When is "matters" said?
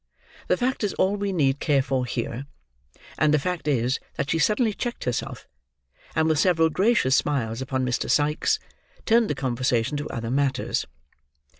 10.31-10.87